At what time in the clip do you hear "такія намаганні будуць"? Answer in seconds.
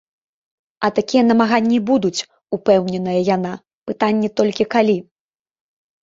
0.99-2.25